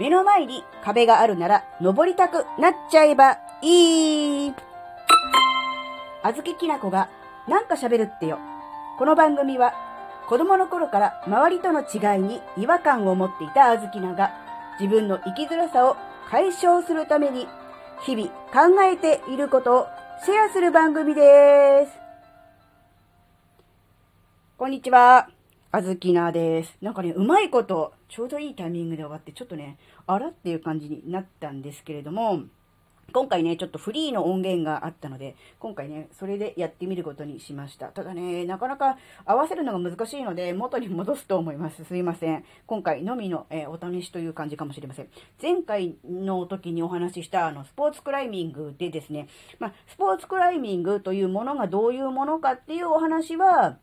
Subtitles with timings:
[0.00, 4.54] 目の前に壁があるなら登りたくなっちゃえばいい。
[6.22, 7.10] あずききなこが
[7.46, 8.38] なんか喋るってよ。
[8.98, 9.74] この番組は
[10.26, 14.30] 子供の頃から周りとの違いに違和感を持っていたあずきなが
[14.80, 15.98] 自分の生きづらさを
[16.30, 17.46] 解消するために
[18.06, 19.86] 日々考えていることを
[20.24, 21.92] シェアする番組です。
[24.56, 25.28] こんにちは。
[25.70, 26.74] あずきなです。
[26.80, 32.42] なんかね、うまいこと、ちょうどいいタイミングで終わって、ちょっとね、あらっていう感じになったんですけれども、
[33.12, 37.86] 今回ね、ちょっとフリーの音源があったので、今回ね、それでやってみることにしました。
[37.86, 41.84] ただね、なかなか合わせるのが難しいので、元に戻すと思います。
[41.84, 42.44] すいません。
[42.66, 45.08] 今回のみの、えー、お試しという感じかもしれません。
[45.40, 53.78] 前回の時にお話しした、あの、スポーツクライミングでですね、まあ、スポーツクライミングというものがどういうものかっていうお話は、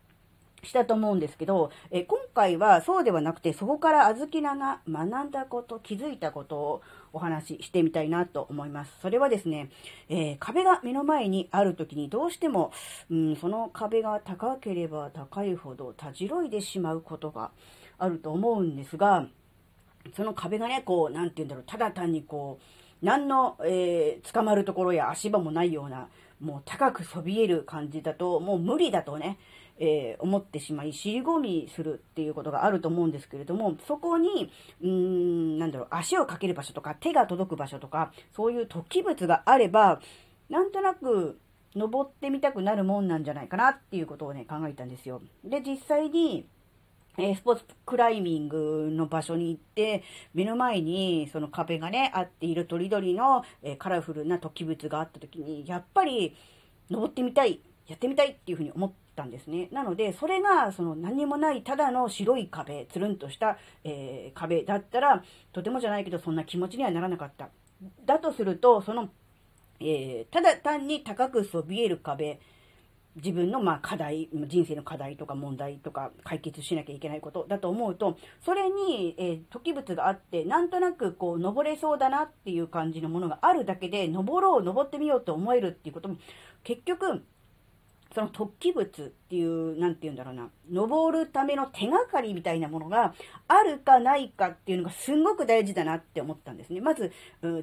[0.62, 8.92] したと思うんですけど、え今回はそうではなくて、そこからあずきなが学んだこと、気づいたことをお話ししてみたいなと思います。
[9.00, 9.70] それはですね、
[10.08, 12.72] えー、壁が目の前にある時にどうしても、
[13.10, 17.50] うん、その壁が高ければ高いほどたじろいでしまうことが
[17.98, 19.26] あると思うんですが、
[20.16, 26.08] その壁がね、こう、なんて言うんだろう、ただ単にこう、何の、えー、捕まるところや足場もないような、
[26.40, 29.38] もう高くそびえる感じだと、もう無理だとね、
[29.80, 34.50] えー、思ってしまい、尻込みするっていうことがあると思うんですけれども、そこに、
[34.82, 40.00] うーん、なんだろう、足をかける場所とか、手が届く場所とか、そういう突起物があれば、
[40.48, 41.38] なんとなく、
[41.76, 45.20] 登ってみたくなるもんなんじゃないかなっていうことをね、考えたんですよ。
[45.44, 46.48] で、実際に、
[47.18, 56.36] え、スポーツクライミングの場所に行って、目の前にその壁がね、あっているとりどりの、え、カラフルな突起物があった時に、やっぱり
[56.88, 59.68] 登ってみたい、やってみたいっていうふうに思ったんですね。
[59.72, 67.48] なので、それが、その何もない、ただの白い壁、つるんとした、えー、壁だったら、とてもじゃないけど、そんな気持ちにはならなかった。
[68.06, 69.08] だとすると、その、
[69.80, 72.38] えー、ただ単に高くそびえる壁、
[73.18, 86.16] 自分のまあ課題、人生の課題とか問題とか解決しなきゃいけないことだと思うと、それに、えー、時物があって、なんとなくこう登れそうだなっていう感じのものがあるだけで、登ろう、登ってみようと思えるっていうことも、
[86.64, 87.24] 結局、
[88.14, 88.88] その突起物っ
[89.28, 93.14] ていう、なんて言うんだろうな、登るための手がかりみたいなものが
[93.46, 96.80] あるかないかっていうのがすごく大事だなって思ったんですね。
[96.80, 97.12] まず、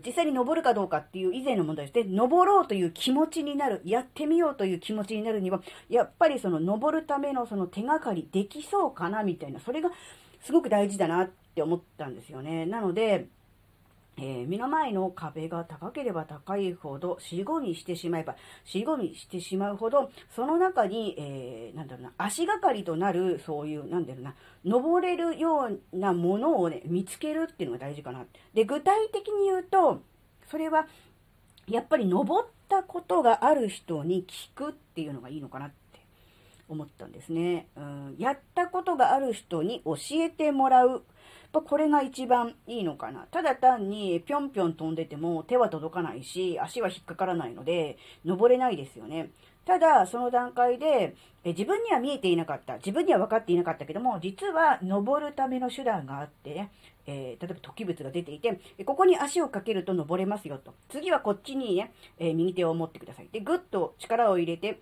[0.05, 9.89] 実際に登るかどうかっていう以前の問題として、登ろうという気持ちになる、やってみようという気持ちになるには、やっぱりその登るためのその手がかりできそうかなみたいな、それが
[10.41, 12.65] すごく大事だなって思ったんですよね。
[12.67, 13.25] なので、
[14.17, 28.25] えー、目の前の壁が高ければ高いほど、尻込みしてしまえば、尻込みしてしまうほど、その中に、えー、なんだろうな、足がかりとなる、そういう、なんだろうな、登れるようなものをね、見つけるっていうのが大事かな。
[28.53, 30.01] で、具体的に言うと、
[30.49, 30.87] それは、
[31.67, 35.71] やっぱり登ったことがある人に聞くっていうのがいいのかな
[36.67, 37.67] 思ったんですね。
[37.75, 41.03] うん、やったことがある人に教えてもらう
[41.55, 43.27] ぱこれが一番いいのかな。
[43.31, 49.31] ただ単にぴょんぴょん飛んでても手は届かないし、足は引っかからないので、登れないですよね。
[49.65, 52.75] ただ、その段階で、え自分には見えていなかった。
[52.75, 56.71] 自分には分かっていなかったけども、実は登るための手段があってね、
[57.07, 60.75] えー、例えば突起物が出ていて、ここに足をかけると登れますよと。
[60.89, 63.29] 次はこっちにね、えー、右手を持ってください。
[63.31, 64.79] で、ぐっと力を入れて、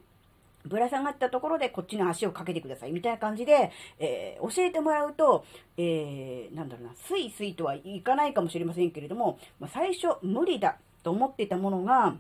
[0.66, 2.92] ぶら下がったところでこっちの足をかけてください。
[2.92, 5.46] みたいな感じで、えー、教えてもらうと、
[5.78, 12.16] えー、なんだろうな、スイスイとはいかないかもしれませんけれども、まあ、最初無理だと思ってたものが、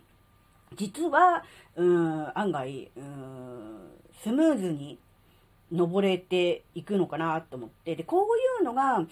[0.75, 1.43] 実は、
[1.75, 3.91] うん、案外、うん、
[4.23, 4.99] スムーズに
[5.71, 9.05] 登れていくのかなと思って、で、こういうのが、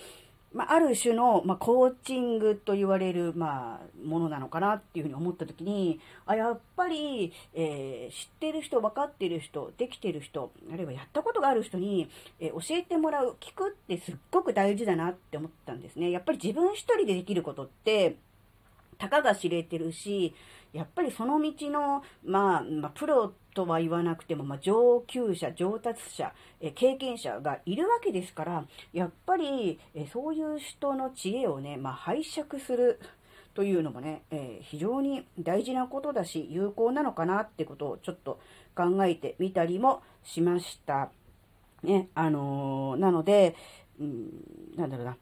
[0.53, 16.11] まあ、ある種の、まあ、コーチングと言われる、まあ、ものなのかなっていうふうに思った時に、あ、やっぱり、えー、知ってる人、分かってる人、できてる人、あるいはやったことがある人に、えー、教えてもらう、聞くってすっごく大事だなって思ったんですね。
[16.11, 18.17] やっぱり自分一人でできることって、
[19.01, 20.35] たかが知れてるし、
[20.73, 26.31] やっぱりその道の、まあ、まあ、プロとは言わなくても、まあ、上級者、上達者、
[26.61, 32.99] え経験者がいるわけですから、やっぱり、えそういう人の知恵をね、まあ、拝借する
[33.55, 38.39] というのもね、えー、非常に大事なことだし、有効なのかなってことをちょっと
[38.75, 41.09] 考えてみたりもしました。
[41.81, 43.55] ね、あのー、なので、
[43.99, 44.29] うん、
[44.77, 45.17] なんだろうな。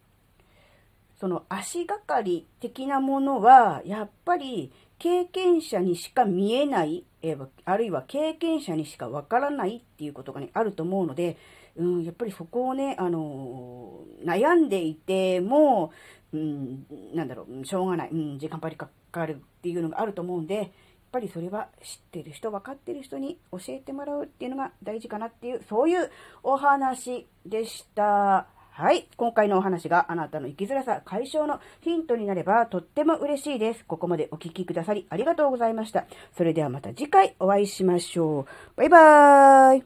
[1.19, 11.37] その足がかり的なものは、やっぱり経験者にしか見えない、え、あるいは経験者にしかわからないっていうことがね、あると思うので、
[11.75, 15.91] うん、やっぱりそこをね、あの、悩んでいても、
[16.31, 20.67] うん、なんだろう、しょうがない、うん、時間ぱりかかるっていうのがあると思うんで、やっ
[21.11, 26.09] ぱりそれは知ってる人、分かってる人に教えてもらうっていうのが大事かなっていう、そういう
[26.43, 28.47] お話でした。
[28.79, 29.09] はい。
[29.17, 33.83] 今回のお話があなたの生きづらさ解消のヒントになればとっても嬉しいです。
[33.83, 36.05] ここまでお聞きくださりありがとうございました。
[36.37, 38.77] それではまた次回お会いしましょう。
[38.77, 39.83] バイバーイ。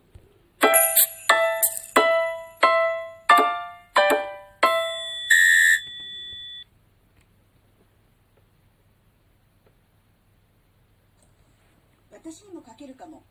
[12.12, 13.24] 私にも書けるかも。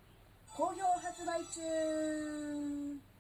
[0.57, 3.12] 好評発売中